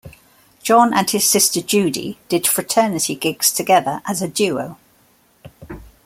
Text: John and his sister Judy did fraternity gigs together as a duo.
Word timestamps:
John 0.63 0.95
and 0.95 1.07
his 1.07 1.29
sister 1.29 1.61
Judy 1.61 2.17
did 2.27 2.47
fraternity 2.47 3.13
gigs 3.13 3.51
together 3.51 4.01
as 4.03 4.23
a 4.23 4.27
duo. 4.27 4.79